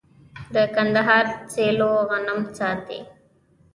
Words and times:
د 0.53 0.55
کندهار 0.75 1.25
سیلو 1.53 1.91
غنم 2.09 2.39
ساتي. 2.57 2.99